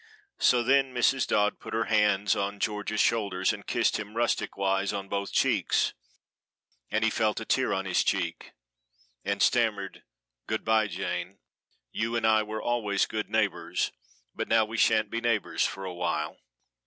[0.39, 1.27] So then Mrs.
[1.27, 5.93] Dodd put her hands on George's shoulders and kissed him rustic wise on both cheeks
[6.89, 8.53] and he felt a tear on his cheek,
[9.23, 10.01] and stammered
[10.47, 11.37] "Good by, Jane
[11.91, 13.91] you and I were always good neighbors,
[14.33, 16.35] but now we shan't be neighbors for a while.